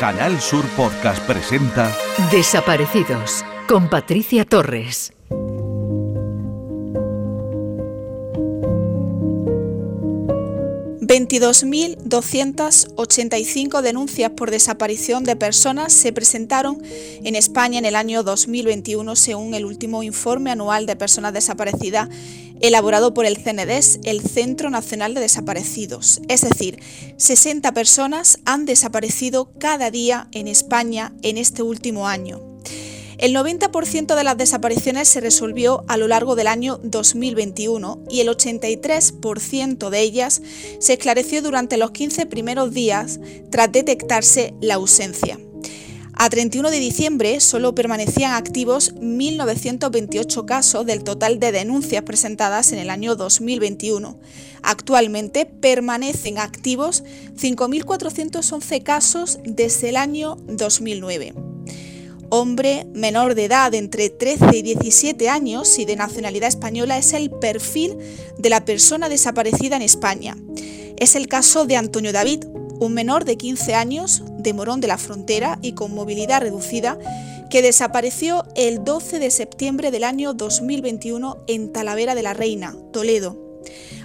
[0.00, 1.94] Canal Sur Podcast presenta
[2.32, 5.12] Desaparecidos con Patricia Torres.
[11.10, 19.54] 22.285 denuncias por desaparición de personas se presentaron en España en el año 2021 según
[19.54, 22.08] el último informe anual de personas desaparecidas
[22.60, 26.20] elaborado por el CNDES, el Centro Nacional de Desaparecidos.
[26.28, 26.78] Es decir,
[27.16, 32.40] 60 personas han desaparecido cada día en España en este último año.
[33.20, 38.28] El 90% de las desapariciones se resolvió a lo largo del año 2021 y el
[38.28, 40.40] 83% de ellas
[40.78, 43.20] se esclareció durante los 15 primeros días
[43.50, 45.38] tras detectarse la ausencia.
[46.14, 52.78] A 31 de diciembre solo permanecían activos 1.928 casos del total de denuncias presentadas en
[52.78, 54.18] el año 2021.
[54.62, 57.04] Actualmente permanecen activos
[57.36, 61.49] 5.411 casos desde el año 2009
[62.30, 67.30] hombre menor de edad entre 13 y 17 años y de nacionalidad española es el
[67.30, 67.98] perfil
[68.38, 70.36] de la persona desaparecida en España.
[70.96, 72.44] Es el caso de Antonio David,
[72.78, 76.98] un menor de 15 años de Morón de la Frontera y con movilidad reducida
[77.50, 83.38] que desapareció el 12 de septiembre del año 2021 en Talavera de la Reina, Toledo.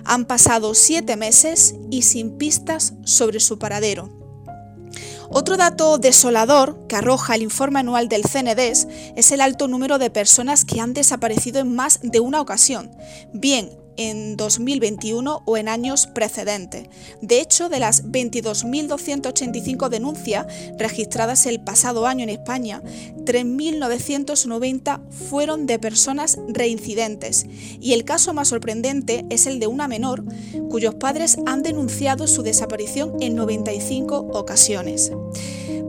[0.04, 4.25] Han pasado siete meses y sin pistas sobre su paradero.
[5.30, 10.10] Otro dato desolador que arroja el informe anual del CNDES es el alto número de
[10.10, 12.92] personas que han desaparecido en más de una ocasión,
[13.34, 16.88] bien en 2021 o en años precedentes.
[17.22, 20.46] De hecho, de las 22.285 denuncias
[20.78, 22.82] registradas el pasado año en España,
[23.26, 27.46] 3.990 fueron de personas reincidentes
[27.80, 30.24] y el caso más sorprendente es el de una menor
[30.70, 35.12] cuyos padres han denunciado su desaparición en 95 ocasiones.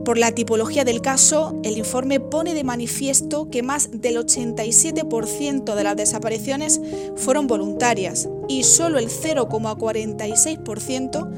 [0.07, 5.83] Por la tipología del caso, el informe pone de manifiesto que más del 87% de
[5.83, 6.79] las desapariciones
[7.17, 11.29] fueron voluntarias y solo el 0,46%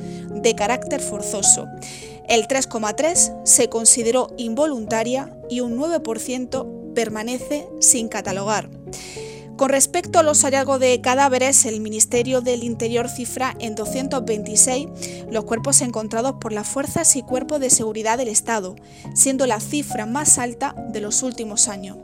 [0.43, 1.65] de carácter forzoso.
[2.27, 8.69] El 3,3% se consideró involuntaria y un 9% permanece sin catalogar.
[9.59, 14.87] Con respecto a los hallazgos de cadáveres, el Ministerio del Interior cifra en 226
[15.29, 18.77] los cuerpos encontrados por las fuerzas y cuerpos de seguridad del Estado,
[19.13, 21.97] siendo la cifra más alta de los últimos años.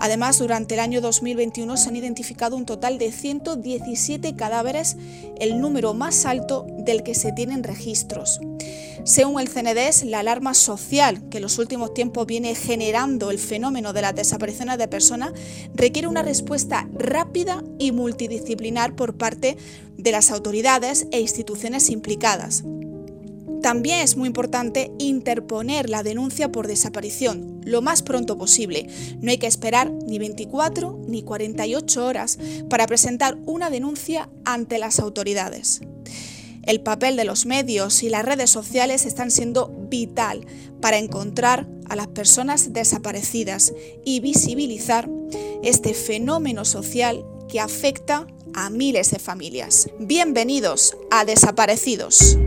[0.00, 4.96] Además, durante el año 2021 se han identificado un total de 117 cadáveres,
[5.38, 8.40] el número más alto del que se tienen registros.
[9.04, 13.92] Según el CNDES, la alarma social que en los últimos tiempos viene generando el fenómeno
[13.92, 15.32] de las desapariciones de personas
[15.74, 19.58] requiere una respuesta rápida y multidisciplinar por parte
[19.98, 22.64] de las autoridades e instituciones implicadas.
[23.62, 28.86] También es muy importante interponer la denuncia por desaparición lo más pronto posible.
[29.20, 32.38] No hay que esperar ni 24 ni 48 horas
[32.68, 35.80] para presentar una denuncia ante las autoridades.
[36.62, 40.46] El papel de los medios y las redes sociales están siendo vital
[40.80, 43.72] para encontrar a las personas desaparecidas
[44.04, 45.08] y visibilizar
[45.62, 49.88] este fenómeno social que afecta a miles de familias.
[49.98, 52.38] Bienvenidos a Desaparecidos.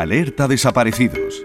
[0.00, 1.44] Alerta desaparecidos.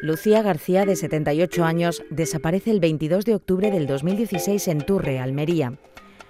[0.00, 5.72] Lucía García, de 78 años, desaparece el 22 de octubre del 2016 en Turre, Almería.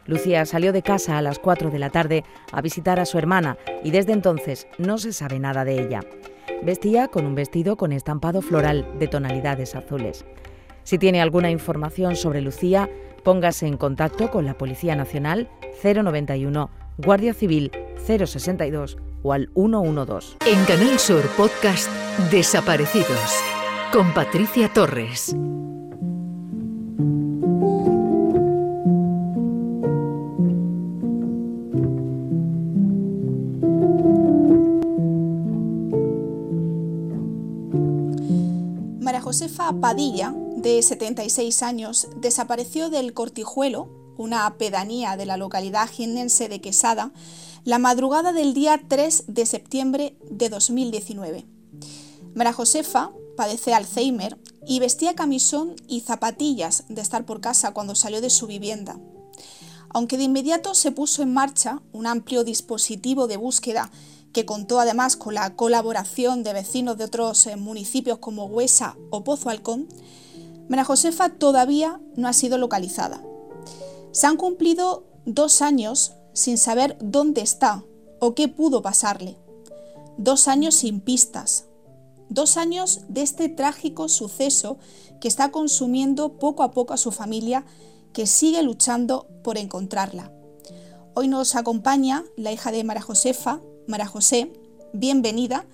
[0.06, 3.58] Lucía salió de casa a las 4 de la tarde a visitar a su hermana
[3.84, 6.00] y desde entonces no se sabe nada de ella.
[6.62, 10.24] Vestía con un vestido con estampado floral de tonalidades azules.
[10.82, 12.88] Si tiene alguna información sobre Lucía,
[13.22, 15.50] póngase en contacto con la Policía Nacional
[15.84, 17.70] 091, Guardia Civil
[18.04, 20.36] 062 o al 112.
[20.46, 21.88] En Canal Sur Podcast
[22.32, 23.20] Desaparecidos
[23.92, 25.32] con Patricia Torres.
[39.00, 46.50] María Josefa Padilla, de 76 años, desapareció del Cortijuelo, una pedanía de la localidad jiennense
[46.50, 47.12] de Quesada,
[47.64, 51.46] la madrugada del día 3 de septiembre de 2019.
[52.34, 58.20] Mara Josefa padece Alzheimer y vestía camisón y zapatillas de estar por casa cuando salió
[58.20, 58.98] de su vivienda.
[59.90, 63.90] Aunque de inmediato se puso en marcha un amplio dispositivo de búsqueda
[64.32, 69.24] que contó además con la colaboración de vecinos de otros eh, municipios como Huesa o
[69.24, 69.88] Pozo Alcón,
[70.68, 73.22] Mara Josefa todavía no ha sido localizada.
[74.10, 77.84] Se han cumplido dos años sin saber dónde está
[78.20, 79.36] o qué pudo pasarle.
[80.16, 81.68] Dos años sin pistas.
[82.28, 84.78] Dos años de este trágico suceso
[85.20, 87.64] que está consumiendo poco a poco a su familia
[88.12, 90.32] que sigue luchando por encontrarla.
[91.14, 94.52] Hoy nos acompaña la hija de María Josefa, María José.
[94.92, 95.64] Bienvenida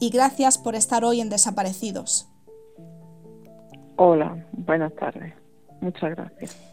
[0.00, 2.28] y gracias por estar hoy en Desaparecidos.
[3.96, 5.34] Hola, buenas tardes.
[5.80, 6.71] Muchas gracias.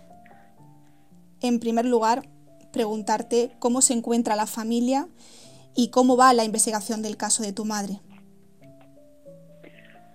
[1.41, 2.23] En primer lugar,
[2.71, 5.07] preguntarte cómo se encuentra la familia
[5.75, 7.99] y cómo va la investigación del caso de tu madre.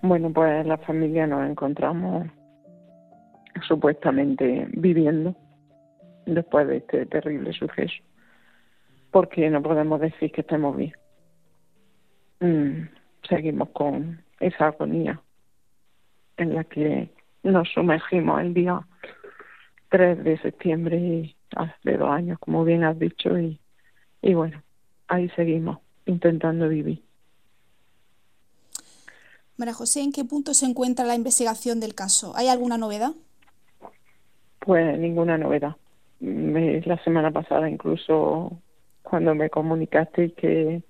[0.01, 2.27] Bueno, pues la familia nos encontramos
[3.67, 5.35] supuestamente viviendo
[6.25, 8.03] después de este terrible suceso,
[9.11, 10.93] porque no podemos decir que estemos bien.
[12.39, 12.87] Mm,
[13.27, 15.19] seguimos con esa agonía
[16.37, 17.09] en la que
[17.43, 18.85] nos sumergimos el día
[19.95, 23.57] 3 de septiembre hace dos años, como bien has dicho, y,
[24.21, 24.61] y bueno,
[25.07, 27.01] ahí seguimos intentando vivir.
[29.55, 32.33] María José, ¿en qué punto se encuentra la investigación del caso?
[32.35, 33.13] ¿Hay alguna novedad?
[34.59, 35.77] Pues ninguna novedad.
[36.19, 38.51] la semana pasada incluso
[39.01, 40.83] cuando me comunicaste que,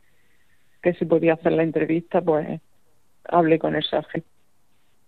[0.81, 2.59] que si podía hacer la entrevista, pues
[3.25, 4.27] hablé con el sargento.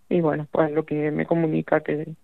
[0.08, 2.14] Y bueno, pues lo que me comunica que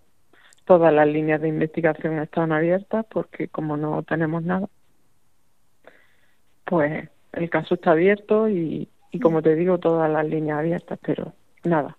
[0.64, 4.68] todas las líneas de investigación están abiertas porque como no tenemos nada,
[6.64, 11.32] pues el caso está abierto y, y como te digo, todas las líneas abiertas, pero
[11.64, 11.96] nada,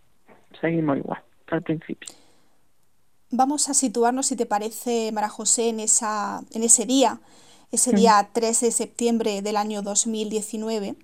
[0.60, 2.10] seguimos igual al principio.
[3.32, 7.20] Vamos a situarnos, si te parece, Mara José, en, esa, en ese día,
[7.72, 10.96] ese día 13 de septiembre del año 2019.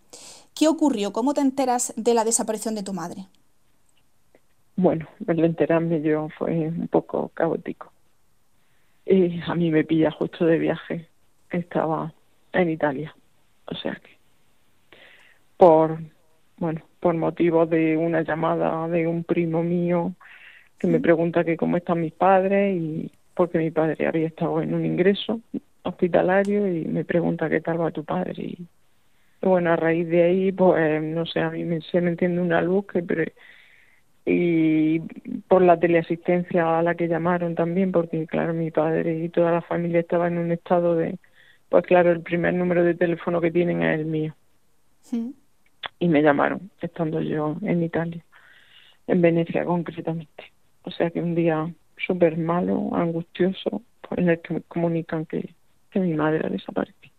[0.53, 1.11] ¿Qué ocurrió?
[1.13, 3.27] ¿Cómo te enteras de la desaparición de tu madre?
[4.81, 7.93] Bueno, el enterarme yo fue un poco caótico.
[9.05, 11.07] Y a mí me pilla justo de viaje.
[11.51, 12.11] Estaba
[12.51, 13.15] en Italia.
[13.65, 14.17] O sea que,
[15.55, 15.99] por,
[16.57, 20.15] bueno, por motivo de una llamada de un primo mío
[20.79, 24.73] que me pregunta que cómo están mis padres y porque mi padre había estado en
[24.73, 25.41] un ingreso
[25.83, 28.67] hospitalario y me pregunta qué tal va tu padre y,
[29.43, 32.61] bueno a raíz de ahí pues no sé a mí me, se me entiende una
[32.61, 33.23] luz que pero
[34.25, 35.00] y
[35.47, 39.62] por la teleasistencia a la que llamaron también porque claro mi padre y toda la
[39.62, 41.18] familia estaba en un estado de
[41.71, 44.35] pues claro, el primer número de teléfono que tienen es el mío.
[46.00, 48.25] Y me llamaron, estando yo en Italia,
[49.07, 50.51] en Venecia concretamente.
[50.83, 55.56] O sea que un día súper malo, angustioso, pues en el que me comunican que,
[55.91, 57.13] que mi madre ha desaparecido.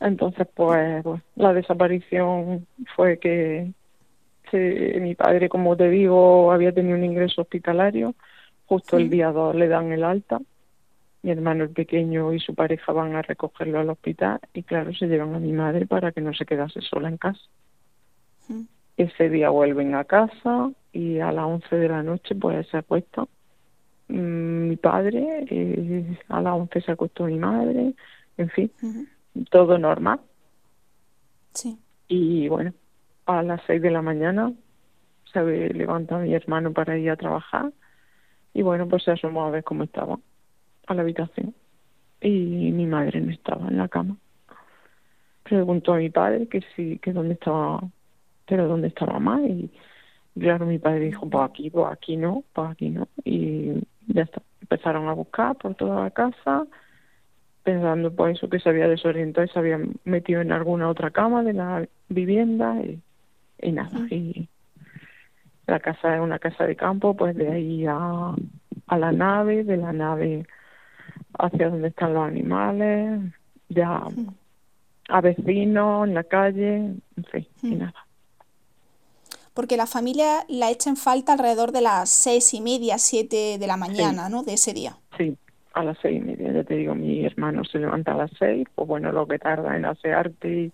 [0.00, 2.66] Entonces, pues, pues la desaparición
[2.96, 3.70] fue que
[4.58, 8.14] mi padre, como te digo, había tenido un ingreso hospitalario.
[8.66, 10.40] Justo el día 2 le dan el alta
[11.24, 15.06] mi hermano el pequeño y su pareja van a recogerlo al hospital y claro, se
[15.06, 17.40] llevan a mi madre para que no se quedase sola en casa.
[18.98, 23.26] Ese día vuelven a casa y a las 11 de la noche pues se acuesta
[24.08, 27.94] mm, mi padre, eh, a las 11 se acostó mi madre,
[28.36, 28.70] en fin,
[29.50, 30.20] todo normal.
[31.54, 31.78] Sí.
[32.06, 32.74] Y bueno,
[33.26, 34.52] a las 6 de la mañana
[35.32, 35.42] se
[35.74, 37.72] levanta mi hermano para ir a trabajar
[38.52, 40.18] y bueno, pues se asomó a ver cómo estaba
[40.86, 41.54] a la habitación
[42.20, 44.16] y mi madre no estaba en la cama.
[45.42, 47.80] Preguntó a mi padre que sí, que dónde estaba,
[48.46, 49.70] pero dónde estaba mamá y
[50.38, 53.72] claro, mi padre dijo, pues aquí, pues aquí no, pues aquí no y
[54.06, 54.42] ya está.
[54.60, 56.66] Empezaron a buscar por toda la casa
[57.64, 61.42] pensando pues eso que se había desorientado y se había metido en alguna otra cama
[61.42, 63.00] de la vivienda y,
[63.64, 64.06] y nada.
[64.10, 64.48] Y
[65.66, 68.34] la casa es una casa de campo, pues de ahí a,
[68.86, 70.46] a la nave, de la nave
[71.38, 73.20] hacia donde están los animales,
[73.68, 74.02] ya
[75.08, 78.06] a vecinos, en la calle, en fin, y nada.
[79.52, 83.66] Porque la familia la echa en falta alrededor de las seis y media, siete de
[83.66, 84.42] la mañana, ¿no?
[84.42, 84.96] De ese día.
[85.16, 85.36] Sí,
[85.74, 88.66] a las seis y media, ya te digo, mi hermano se levanta a las seis,
[88.74, 90.72] pues bueno, lo que tarda en asearte y,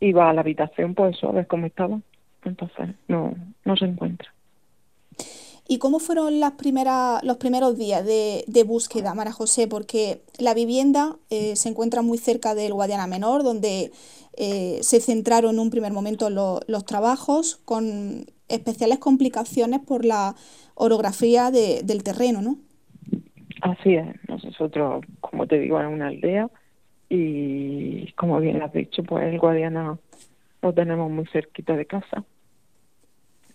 [0.00, 2.00] va a la habitación, pues a ver cómo estaba.
[2.44, 4.28] Entonces, no, no se encuentra.
[5.68, 9.68] ¿Y cómo fueron las primeras, los primeros días de, búsqueda, Mara José?
[9.68, 13.92] Porque la vivienda eh, se encuentra muy cerca del Guadiana Menor, donde
[14.36, 20.34] eh, se centraron en un primer momento los trabajos con especiales complicaciones por la
[20.74, 22.56] orografía del terreno, ¿no?
[23.62, 24.06] Así es.
[24.28, 26.50] Nosotros, como te digo, en una aldea
[27.10, 29.98] y como bien has dicho, pues el Guadiana
[30.62, 32.24] lo tenemos muy cerquita de casa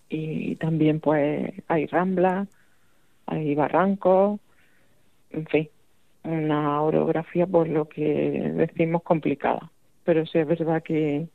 [0.09, 2.49] y también pues hay ramblas,
[3.25, 4.39] hay barrancos,
[5.31, 5.69] en fin,
[6.23, 8.03] una orografía por lo que
[8.55, 9.71] decimos complicada.
[10.03, 11.27] pero sí es verdad que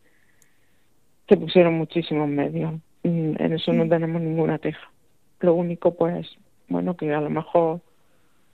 [1.28, 2.74] se pusieron muchísimos medios.
[3.02, 4.90] Mm, en eso no tenemos ninguna teja.
[5.40, 6.28] Lo único, pues,
[6.68, 7.80] bueno, que a lo mejor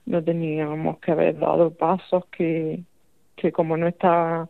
[0.05, 2.81] no teníamos que haber dado pasos que,
[3.37, 4.49] que como no está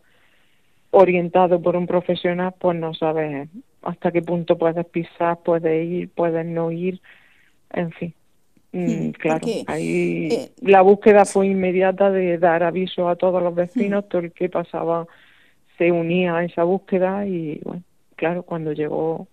[0.90, 3.48] orientado por un profesional, pues no sabes
[3.82, 7.00] hasta qué punto puedes pisar, puedes ir, puedes no ir,
[7.70, 8.14] en fin.
[8.72, 14.08] Mm, claro, ahí eh, la búsqueda fue inmediata de dar aviso a todos los vecinos,
[14.08, 15.06] todo el que pasaba
[15.78, 17.82] se unía a esa búsqueda y bueno,
[18.16, 19.26] claro, cuando llegó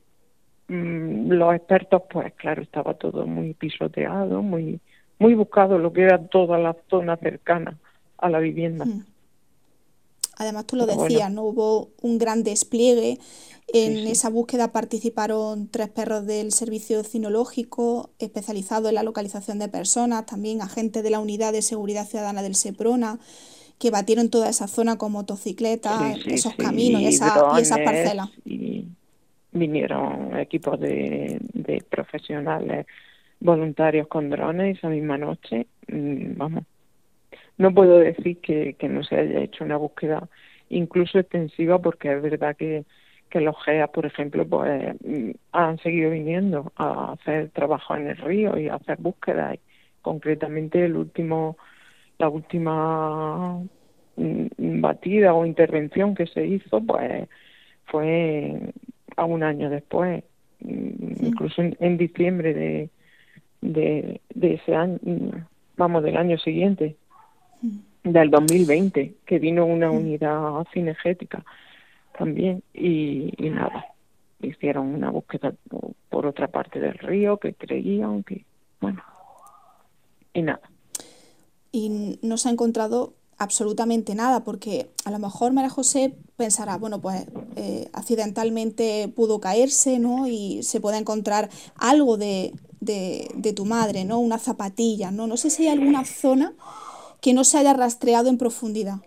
[0.67, 4.79] mm, los expertos, pues claro, estaba todo muy pisoteado, muy
[5.19, 7.77] muy buscado lo que era toda la zona cercana
[8.17, 8.85] a la vivienda.
[10.37, 11.43] Además, tú lo decías, ¿no?
[11.43, 13.19] Hubo un gran despliegue.
[13.73, 20.25] En esa búsqueda participaron tres perros del servicio cinológico especializado en la localización de personas,
[20.25, 23.19] también agentes de la Unidad de Seguridad Ciudadana del SEPRONA,
[23.79, 28.29] que batieron toda esa zona con motocicletas, esos caminos y, esa, y esas parcelas.
[28.45, 28.85] Y
[29.51, 32.85] vinieron equipos de, de profesionales
[33.39, 35.67] voluntarios con drones esa misma noche.
[35.87, 36.65] Mm, vamos,
[37.57, 40.27] no puedo decir que, que no se haya hecho una búsqueda
[40.69, 42.85] incluso extensiva porque es verdad que,
[43.29, 48.17] que los GEA, por ejemplo, pues mm, han seguido viniendo a hacer trabajo en el
[48.17, 49.59] río y a hacer búsquedas.
[50.01, 51.57] concretamente el último,
[52.17, 53.59] la última
[54.17, 57.27] mm, batida o intervención que se hizo, pues
[57.85, 58.59] fue
[59.17, 60.23] a un año después,
[60.59, 62.89] incluso en, diciembre de,
[63.61, 64.99] de, de ese año,
[65.77, 66.95] vamos, del año siguiente
[68.03, 71.43] del 2020, que vino una unidad cinegética
[72.17, 73.85] también y, nada,
[74.41, 75.53] hicieron una búsqueda
[76.09, 78.45] por otra parte del río que creían que,
[78.79, 79.01] bueno,
[80.33, 80.61] y nada.
[81.71, 87.01] Y no se ha encontrado absolutamente nada, porque a lo mejor María José pensará, bueno,
[87.01, 87.25] pues
[87.57, 90.27] eh, accidentalmente pudo caerse, ¿no?
[90.27, 94.19] Y se puede encontrar algo de, de, de, tu madre, ¿no?
[94.19, 95.27] Una zapatilla, ¿no?
[95.27, 96.53] No sé si hay alguna zona
[97.25, 98.97] que no se haya rastreado en profundidad?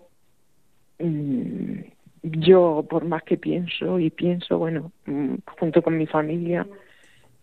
[0.99, 1.83] Mm,
[2.25, 6.67] yo, por más que pienso y pienso, bueno, mm, junto con mi familia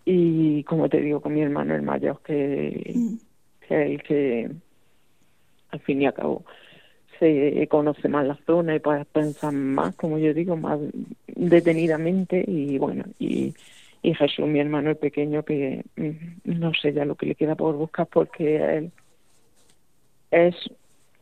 [0.03, 3.15] y, como te digo, con mi hermano el mayor, que, mm.
[3.65, 4.51] que el que,
[5.70, 6.44] al fin y al cabo,
[7.22, 10.77] se conoce más la zona y puede pensar más, como yo digo, más
[11.27, 13.53] detenidamente y bueno, y,
[14.01, 15.86] y Jesús, mi hermano el pequeño, que
[16.44, 18.91] no sé ya lo que le queda por buscar porque él
[20.35, 20.55] es,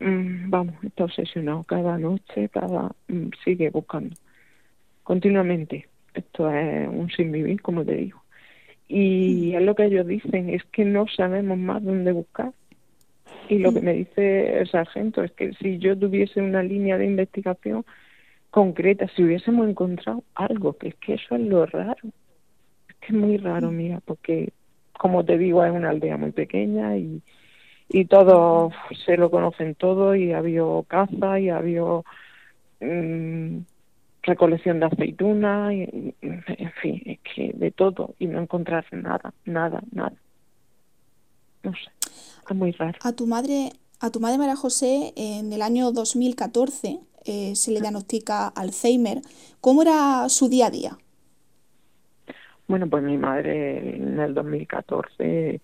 [0.00, 4.16] mm, vamos, está obsesionado cada noche, cada mm, sigue buscando
[5.02, 5.88] continuamente.
[6.14, 8.22] Esto es un sin vivir, como te digo.
[8.88, 9.56] Y mm.
[9.56, 12.52] es lo que ellos dicen, es que no sabemos más dónde buscar.
[13.48, 17.04] Y lo que me dice el sargento es que si yo tuviese una línea de
[17.04, 17.84] investigación
[18.50, 22.08] concreta, si hubiésemos encontrado algo, que es que eso es lo raro.
[22.88, 24.52] Es que es muy raro, mira, porque
[24.98, 27.22] como te digo, es una aldea muy pequeña y,
[27.94, 28.72] y todos
[29.06, 32.04] se lo conocen todo y ha habido caza y ha habido
[32.80, 33.58] mm,
[34.24, 39.80] recolección de aceitunas y, en fin es que de todo y no encontrar nada nada
[39.92, 40.16] nada.
[41.62, 41.88] No sé
[42.50, 42.98] es muy raro.
[43.00, 43.70] A tu madre
[44.00, 49.20] a tu madre María José en el año 2014 eh, se le diagnostica Alzheimer.
[49.60, 50.98] Cómo era su día a día
[52.66, 55.60] bueno pues mi madre en el 2014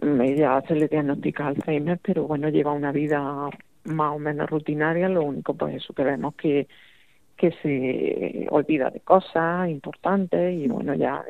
[0.00, 3.48] ella se le diagnostica Alzheimer, pero bueno, lleva una vida
[3.84, 6.68] más o menos rutinaria, lo único pues eso que vemos que,
[7.36, 11.24] que se olvida de cosas importantes y bueno, ya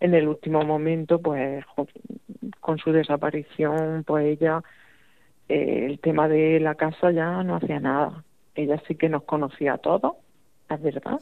[0.00, 1.64] en el último momento pues
[2.60, 4.62] con su desaparición pues ella
[5.48, 8.24] eh, el tema de la casa ya no hacía nada.
[8.54, 10.14] Ella sí que nos conocía a todos,
[10.68, 11.18] es verdad,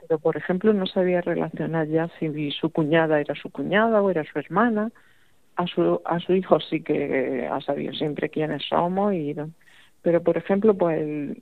[0.00, 4.24] pero por ejemplo no sabía relacionar ya si su cuñada era su cuñada o era
[4.24, 4.90] su hermana
[5.56, 9.34] a su, a su hijo sí que ha sabido siempre quiénes somos, y,
[10.02, 11.36] pero por ejemplo, pues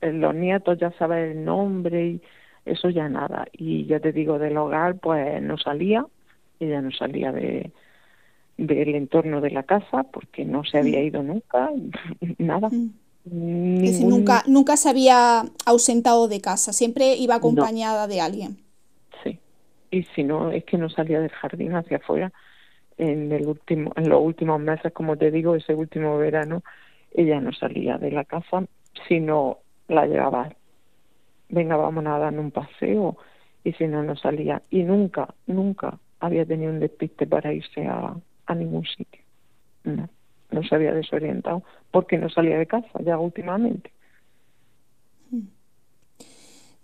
[0.00, 2.22] los nietos ya saben el nombre y
[2.64, 3.46] eso ya nada.
[3.52, 6.06] Y ya te digo, del hogar pues no salía,
[6.60, 7.72] ella no salía de
[8.56, 11.70] del entorno de la casa porque no se había ido nunca,
[12.38, 12.70] nada.
[13.24, 14.08] Mm.
[14.08, 18.56] nunca, nunca se había ausentado de casa, siempre iba acompañada de alguien.
[19.22, 19.38] Sí,
[19.90, 22.32] y si no, es que no salía del jardín hacia afuera
[22.98, 26.62] en el último en los últimos meses como te digo ese último verano
[27.12, 28.64] ella no salía de la casa
[29.08, 30.54] sino la llevaba.
[31.48, 33.16] Venga vamos a dar un paseo
[33.64, 34.62] y si no no salía.
[34.70, 38.16] Y nunca nunca había tenido un despiste para irse a,
[38.54, 39.22] ningún sitio.
[39.84, 40.08] No
[40.50, 43.90] no se había desorientado porque no salía de casa ya últimamente.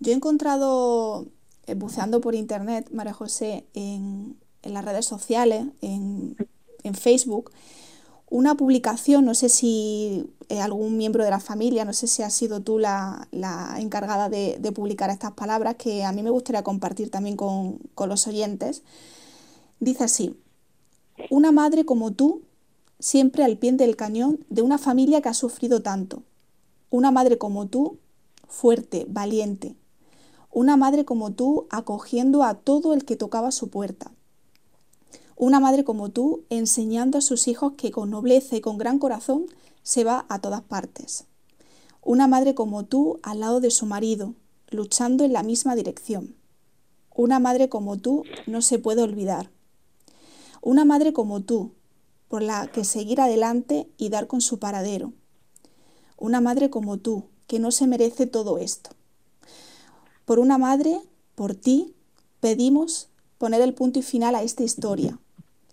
[0.00, 1.26] Yo he encontrado,
[1.69, 6.37] eh, buceando por internet, María José, en, en las redes sociales, en,
[6.83, 7.50] en Facebook,
[8.33, 12.33] una publicación, no sé si eh, algún miembro de la familia, no sé si has
[12.33, 13.28] sido tú la,
[13.78, 18.26] encargada de, publicar estas palabras, que a mí me gustaría compartir también con, con los
[18.26, 18.85] oyentes.
[19.81, 20.35] Dice así,
[21.28, 22.40] una madre como tú,
[22.99, 26.23] siempre al pie del cañón de una familia que ha sufrido tanto.
[26.88, 27.99] Una madre como tú,
[28.49, 29.76] fuerte, valiente.
[30.50, 34.11] Una madre como tú, acogiendo a todo el que tocaba su puerta
[35.44, 39.46] una madre como tú enseñando a sus hijos que con nobleza y con gran corazón
[39.82, 41.25] se va a todas partes.
[42.00, 44.37] Una madre como tú al lado de su marido,
[44.70, 46.37] luchando en la misma dirección.
[47.12, 49.50] Una madre como tú no se puede olvidar.
[50.61, 51.72] Una madre como tú,
[52.28, 55.12] por la que seguir adelante y dar con su paradero.
[56.18, 58.90] Una madre como tú, que no se merece todo esto.
[60.25, 61.00] Por una madre,
[61.34, 61.96] por ti,
[62.38, 63.08] pedimos
[63.38, 65.18] poner el punto y final a esta historia,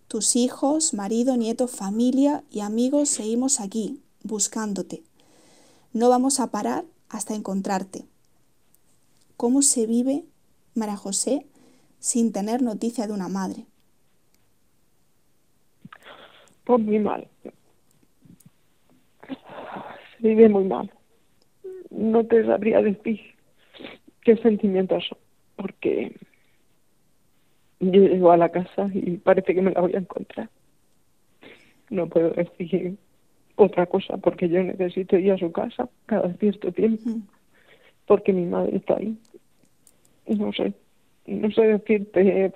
[0.09, 5.03] tus hijos, marido, nieto, familia y amigos seguimos aquí, buscándote.
[5.93, 8.05] No vamos a parar hasta encontrarte.
[9.37, 10.23] ¿Cómo se vive,
[10.73, 11.45] María José,
[11.99, 13.65] sin tener noticia de una madre?
[16.63, 17.27] Pues muy mal.
[20.17, 20.91] Se vive muy mal.
[21.91, 23.19] No te sabría decir
[24.21, 25.03] qué sentimientos
[25.55, 26.15] porque
[27.79, 30.49] yo llego a la casa y parece que me la voy a encontrar.
[31.89, 32.97] No puedo decir
[33.55, 37.11] otra cosa porque yo necesito ir a su casa cada cierto tiempo
[38.05, 39.17] porque mi madre está ahí.
[40.27, 40.73] No sé,
[41.25, 42.53] no sé decirte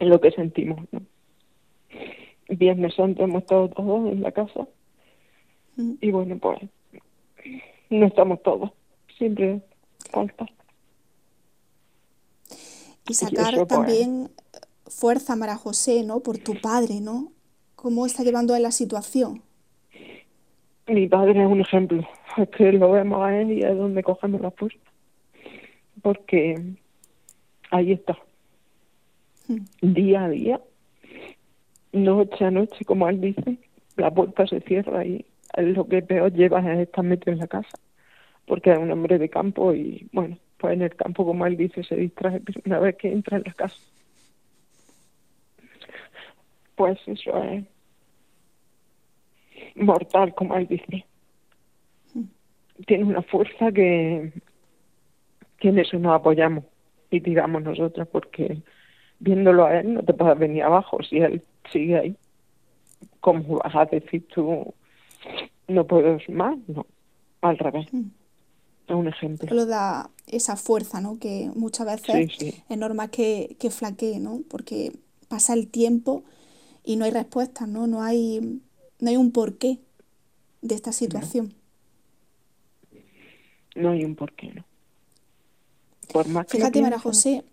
[0.00, 0.80] lo que sentimos.
[0.92, 1.00] ¿no?
[2.48, 4.66] Viernes Santo hemos estado todos en la casa
[5.76, 6.58] y bueno, pues
[7.90, 8.70] no estamos todos,
[9.16, 9.60] siempre
[10.10, 10.46] falta
[13.08, 13.68] y sacar pues.
[13.68, 14.30] también
[14.86, 16.20] fuerza, María José, ¿no?
[16.20, 17.32] Por tu padre, ¿no?
[17.74, 19.42] ¿Cómo está llevando él la situación?
[20.86, 22.06] Mi padre es un ejemplo.
[22.36, 24.78] Es que lo vemos a él y es donde cogemos la fuerza.
[26.02, 26.54] Porque
[27.70, 28.18] ahí está.
[29.46, 29.64] Hmm.
[29.80, 30.60] Día a día,
[31.92, 33.58] noche a noche, como él dice,
[33.96, 35.24] la puerta se cierra y
[35.56, 37.78] lo que peor lleva es estar metido en la casa.
[38.46, 41.82] Porque es un hombre de campo y, bueno, pues en el campo, como él dice,
[41.84, 43.76] se distrae una vez que entra en la casa.
[46.74, 47.64] Pues eso es
[49.74, 51.04] mortal, como él dice.
[52.86, 54.32] Tiene una fuerza que,
[55.58, 56.64] que en eso nos apoyamos
[57.10, 58.62] y tiramos nosotros, porque
[59.18, 61.42] viéndolo a él no te puedes venir abajo si él
[61.72, 62.16] sigue ahí.
[63.20, 64.72] ¿Cómo vas a decir tú,
[65.66, 66.56] no puedo más?
[66.68, 66.86] No,
[67.40, 67.92] al revés.
[67.92, 68.10] Mm
[68.96, 69.54] un ejemplo.
[69.54, 71.18] Lo da esa fuerza, ¿no?
[71.18, 74.42] Que muchas veces es normal que, que flaquee, ¿no?
[74.48, 74.92] Porque
[75.28, 76.24] pasa el tiempo
[76.84, 77.86] y no hay respuesta, ¿no?
[77.86, 78.60] No hay,
[79.00, 79.78] no hay un porqué
[80.62, 81.54] de esta situación.
[83.74, 84.64] No, hay un porqué, ¿no?
[86.12, 87.44] Por más que Fíjate, María José.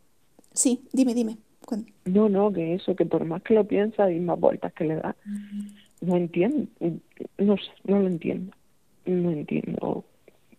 [0.53, 1.37] Sí, dime, dime.
[2.05, 4.95] No, no, que eso, que por más que lo piensa y más vueltas que le
[4.95, 5.15] da,
[6.01, 6.67] no entiendo,
[7.39, 8.55] no sé, no lo entiendo,
[9.05, 10.05] no entiendo,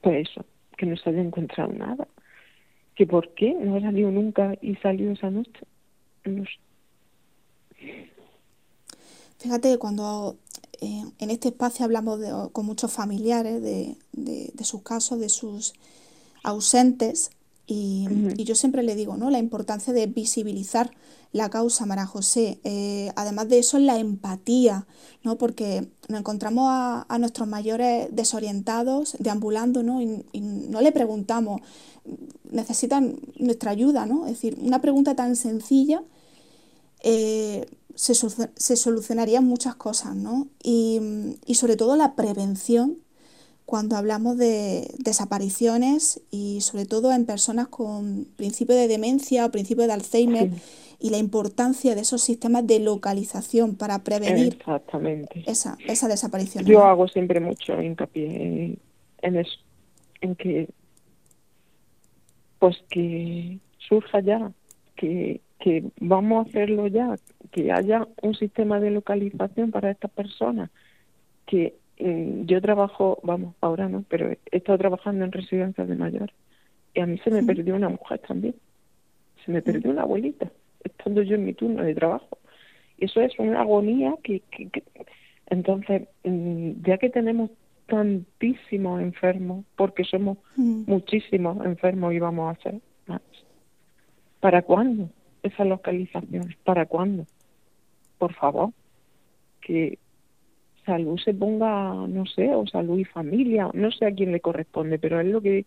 [0.00, 0.44] pues eso,
[0.76, 2.06] que no se haya encontrado nada.
[2.94, 5.66] ¿Que por qué no salió nunca y salió esa noche?
[6.24, 6.58] No sé.
[9.38, 10.36] Fíjate, cuando
[10.80, 12.20] eh, en este espacio hablamos
[12.52, 15.74] con muchos familiares de, de, sus casos, de sus
[16.42, 17.30] ausentes,
[17.66, 19.30] y, y, yo siempre le digo, ¿no?
[19.30, 20.92] La importancia de visibilizar
[21.36, 22.58] la causa, María José.
[22.64, 24.86] Eh, además de eso, la empatía,
[25.22, 25.36] ¿no?
[25.36, 30.00] porque nos encontramos a, nuestros mayores desorientados, deambulando, ¿no?
[30.00, 31.60] Y, no le preguntamos,
[32.50, 34.26] necesitan nuestra ayuda, ¿no?
[34.26, 36.02] Es decir, una pregunta tan sencilla
[37.02, 40.48] eh, se, se, solucionarían muchas cosas, ¿no?
[40.62, 41.00] Y,
[41.46, 42.98] y, sobre todo la prevención
[43.66, 49.86] cuando hablamos de desapariciones y sobre todo en personas con principio de demencia o principio
[49.86, 50.50] de Alzheimer
[51.00, 55.42] y la importancia de esos sistemas de localización para prevenir Exactamente.
[55.46, 56.64] Esa, esa desaparición.
[56.64, 58.78] Yo hago siempre mucho hincapié
[59.22, 59.58] en, eso,
[60.20, 60.68] en que
[62.60, 64.52] pues que surja ya,
[64.94, 67.16] que, que vamos a hacerlo ya,
[67.50, 70.70] que haya un sistema de localización para estas personas,
[71.46, 76.34] que yo trabajo, vamos, ahora no, pero he estado trabajando en residencias de mayores
[76.94, 78.54] y a mí se me perdió una mujer también,
[79.44, 80.50] se me perdió una abuelita
[80.84, 82.38] estando yo en mi turno de trabajo.
[82.98, 84.42] Y eso es una agonía que,
[85.46, 87.50] entonces, mm, ya que tenemos
[87.86, 93.22] tantísimos enfermos, porque somos muchísimos enfermos y vamos a ser más.
[94.40, 95.10] ¿Para cuándo
[95.42, 96.56] esas localizaciones?
[96.64, 97.26] ¿Para cuándo?
[98.18, 98.70] Por favor,
[99.60, 99.98] que
[100.86, 104.98] salud se ponga, no sé, o salud y familia, no sé a quién le corresponde,
[104.98, 105.66] pero es lo que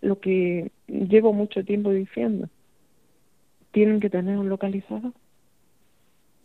[0.00, 2.48] lo que llevo mucho tiempo diciendo.
[3.72, 5.12] Tienen que tener un localizador.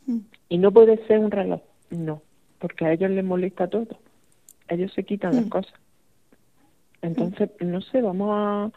[0.07, 0.17] Mm.
[0.49, 2.21] Y no puede ser un reloj, no,
[2.59, 3.97] porque a ellos les molesta todo.
[4.67, 5.49] Ellos se quitan las Mm.
[5.49, 5.73] cosas.
[7.01, 8.71] Entonces, no sé, vamos a,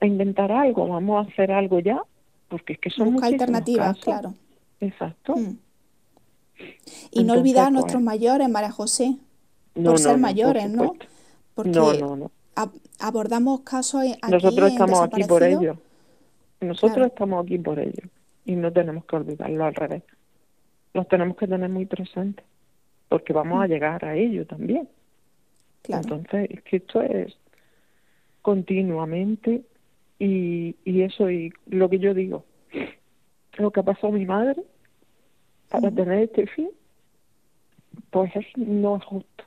[0.00, 2.00] a inventar algo, vamos a hacer algo ya,
[2.48, 4.04] porque es que son muchísimos alternativas, casos.
[4.04, 4.34] claro.
[4.80, 5.36] Exacto.
[5.36, 5.58] Mm.
[7.10, 9.16] Y no olvidar a nuestros mayores, María José,
[9.74, 10.92] No, por ser no, mayores, por ¿no?
[11.54, 12.30] Porque No, no, no.
[12.56, 15.76] ab- abordamos casos aquí Nosotros en estamos aquí por ello.
[16.60, 17.06] Nosotros Claro.
[17.06, 18.02] estamos aquí por ello.
[18.44, 20.02] Y no tenemos que olvidarlo al revés.
[20.94, 22.44] Los tenemos que tener muy presentes.
[23.08, 24.82] Porque vamos a llegar a ello también.
[24.82, 25.82] Mm.
[25.82, 26.02] Claro.
[26.02, 27.34] Entonces, es que esto es
[28.42, 29.62] continuamente.
[30.18, 32.44] Y, y eso, y lo que yo digo,
[33.56, 34.62] lo que ha pasado a mi madre
[35.68, 36.70] para tener este fin,
[38.10, 39.44] pues es- no es justo.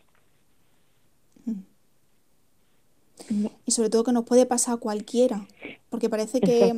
[3.30, 5.46] No, Y sobre todo que nos puede pasar a cualquiera,
[5.90, 6.74] porque parece que,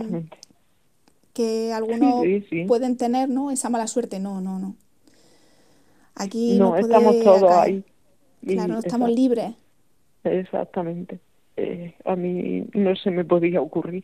[1.34, 2.66] que algunos Sí, sí.
[2.66, 3.50] pueden tener, ¿no?
[3.50, 4.20] Esa mala suerte.
[4.20, 4.76] No, no, no.
[6.16, 7.84] Aquí No, nos puede estamos todos ahí.
[8.46, 9.56] Claro, no estamos libres.
[10.24, 11.20] Exactamente.
[11.58, 14.04] Eh, a mí no se me podía ocurrir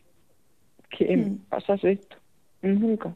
[0.96, 1.38] que Mm.
[1.50, 2.16] pasase esto.
[2.62, 3.14] Nunca.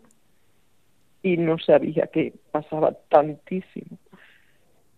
[1.25, 3.99] Y no sabía que pasaba tantísimo.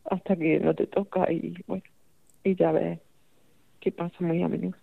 [0.04, 1.84] Hasta que no te toca y bueno,
[2.44, 3.00] y ya ves
[3.80, 4.76] que pasa muy a menudo.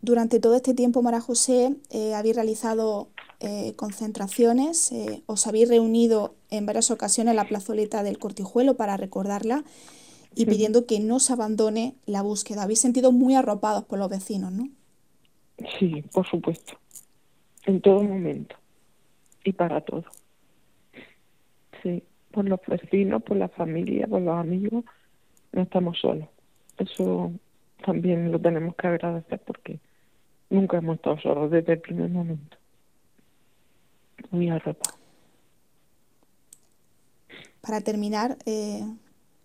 [0.00, 3.08] Durante todo este tiempo, María José, eh, habéis realizado
[3.40, 8.96] eh, concentraciones, eh, os habéis reunido en varias ocasiones en la plazoleta del Cortijuelo para
[8.96, 9.64] recordarla
[10.34, 12.62] y pidiendo que no se abandone la búsqueda.
[12.62, 14.68] Habéis sentido muy arropados por los vecinos, ¿no?
[15.78, 16.74] Sí, por supuesto.
[17.64, 18.54] En todo momento.
[19.46, 20.04] Y para todo.
[21.80, 24.84] Sí, por los vecinos, por la familia, por los amigos,
[25.52, 26.28] no estamos solos.
[26.76, 27.30] Eso
[27.84, 29.78] también lo tenemos que agradecer porque
[30.50, 32.56] nunca hemos estado solos desde el primer momento.
[34.32, 34.98] Muy arropados.
[37.60, 38.82] Para terminar eh,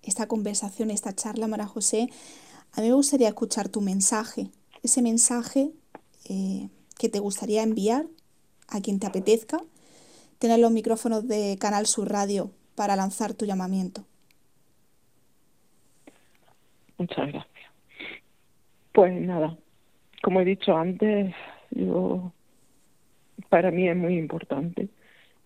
[0.02, 2.10] esta conversación, esta charla, María José,
[2.74, 4.50] a mí me gustaría escuchar tu mensaje,
[4.82, 5.70] ese mensaje
[6.28, 8.08] eh, que te gustaría enviar
[8.68, 9.62] a quien te apetezca,
[10.42, 14.02] tener los micrófonos de Canal Sur Radio para lanzar tu llamamiento.
[16.98, 17.72] Muchas gracias.
[18.92, 19.56] Pues nada,
[20.24, 21.32] como he dicho antes,
[21.70, 22.34] yo
[23.50, 24.90] para mí es muy importante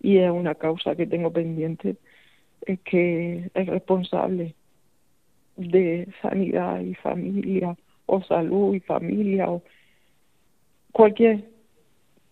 [0.02, 1.98] y es una causa que tengo pendiente,
[2.66, 4.56] es que el responsable
[5.58, 9.62] de sanidad y familia o salud y familia o
[10.94, 11.50] cualquier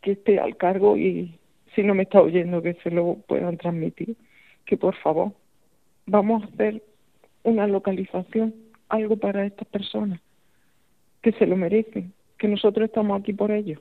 [0.02, 1.38] que esté al cargo y
[1.75, 4.15] si no me está oyendo que se lo puedan transmitir,
[4.65, 5.31] que por favor
[6.05, 6.83] vamos a hacer
[7.43, 8.53] una localización,
[8.89, 10.19] algo para estas personas
[11.21, 13.79] que se lo merecen, que nosotros estamos aquí por ellos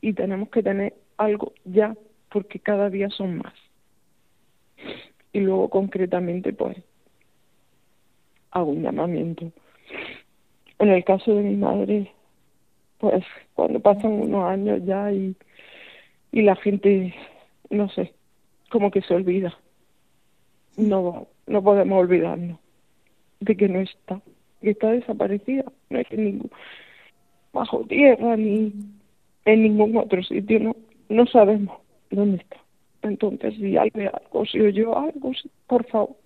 [0.00, 1.94] y tenemos que tener algo ya
[2.30, 3.54] porque cada día son más.
[5.32, 6.76] Y luego concretamente pues
[8.50, 9.50] hago un llamamiento.
[10.78, 12.12] En el caso de mi madre,
[12.98, 15.34] pues cuando pasan unos años ya y,
[16.34, 17.14] y la gente,
[17.70, 18.12] no sé,
[18.68, 19.56] como que se olvida.
[20.76, 22.58] No, no podemos olvidarnos
[23.38, 24.20] de que no está,
[24.60, 26.50] que está desaparecida, no hay en ningún
[27.52, 28.72] bajo tierra ni
[29.44, 30.76] en ningún otro sitio, no,
[31.08, 31.78] no sabemos
[32.10, 32.56] dónde está.
[33.02, 35.30] Entonces, si hay algo, si oyó algo,
[35.68, 36.16] por favor,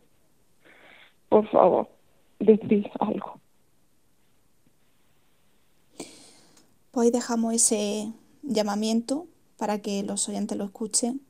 [1.29, 1.89] por favor,
[2.39, 3.39] decid algo.
[6.93, 8.11] Pues ahí dejamos ese
[8.43, 9.27] llamamiento
[9.59, 11.21] para que los oyentes lo escuchen.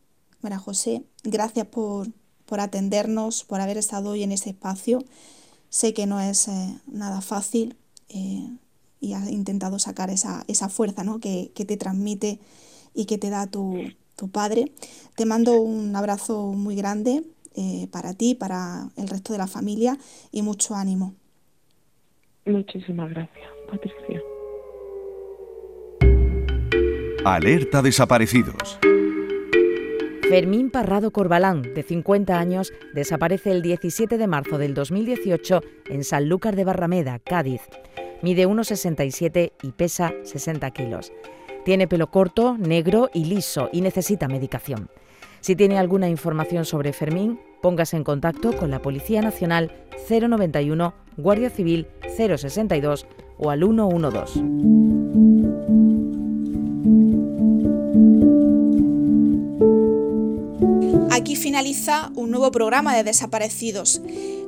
[0.40, 2.08] María José, gracias por,
[2.46, 5.00] por atendernos, por haber estado hoy en ese espacio.
[5.68, 7.76] Sé que no es eh, nada fácil
[8.08, 8.48] eh,
[9.00, 11.18] y has intentado sacar esa, esa fuerza ¿no?
[11.18, 12.38] que, que te transmite
[12.94, 13.76] y que te da tu,
[14.14, 14.72] tu padre.
[15.16, 19.98] Te mando un abrazo muy grande eh, para ti, para el resto de la familia
[20.30, 21.14] y mucho ánimo.
[22.44, 24.22] Muchísimas gracias, Patricia.
[27.34, 28.78] Alerta desaparecidos.
[30.28, 36.56] Fermín Parrado Corbalán, de 50 años, desaparece el 17 de marzo del 2018 en Sanlúcar
[36.56, 37.60] de Barrameda, Cádiz.
[38.22, 41.12] Mide 1,67 y pesa 60 kilos.
[41.64, 44.88] Tiene pelo corto, negro y liso y necesita medicación.
[45.40, 49.70] Si tiene alguna información sobre Fermín, póngase en contacto con la Policía Nacional
[50.08, 55.27] 091, Guardia Civil 062 o al 112.
[61.18, 64.00] Aquí finaliza un nuevo programa de desaparecidos.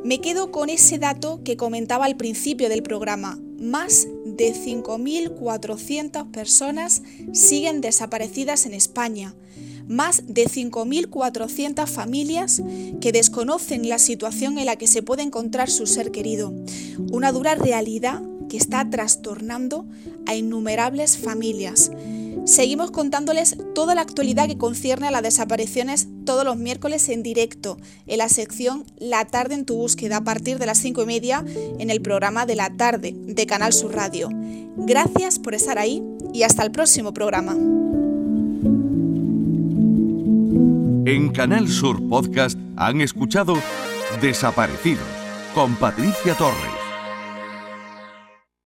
[0.05, 3.41] Me quedo con ese dato que comentaba al principio del programa.
[3.59, 7.03] Más de 5.400 personas
[7.33, 9.35] siguen desaparecidas en España.
[9.89, 12.63] Más de 5.400 familias
[13.01, 16.55] que desconocen la situación en la que se puede encontrar su ser querido.
[17.11, 19.87] Una dura realidad que está trastornando
[20.25, 21.91] a innumerables familias.
[22.45, 27.77] Seguimos contándoles toda la actualidad que concierne a las desapariciones todos los miércoles en directo
[28.07, 31.45] en la sección La tarde en tu búsqueda a partir de las 5 y media
[31.81, 34.29] en el programa de la tarde de Canal Sur Radio.
[34.77, 37.55] Gracias por estar ahí y hasta el próximo programa.
[41.05, 43.57] En Canal Sur Podcast han escuchado
[44.21, 45.09] Desaparecidos
[45.53, 46.80] con Patricia Torres.